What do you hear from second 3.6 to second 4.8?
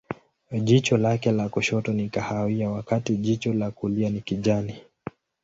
kulia ni kijani.